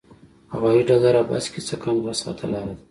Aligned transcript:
هوایي 0.53 0.81
ډګره 0.87 1.21
بس 1.29 1.45
کې 1.53 1.61
څه 1.67 1.75
کم 1.81 1.95
دوه 2.03 2.13
ساعته 2.21 2.45
لاره 2.51 2.73
ده. 2.77 2.79